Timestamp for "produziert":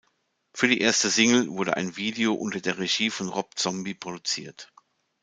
3.93-4.73